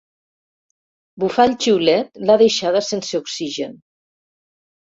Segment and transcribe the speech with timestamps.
[1.23, 3.79] Bufar el xiulet l'ha deixada sense oxigen.